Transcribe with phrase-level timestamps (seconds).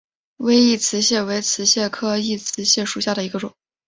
[0.37, 3.53] 微异瓷蟹为瓷蟹科异瓷蟹属下的一个种。